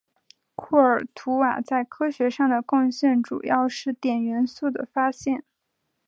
[0.55, 5.43] 库尔图瓦在科学上的贡献主要是碘元素的发现。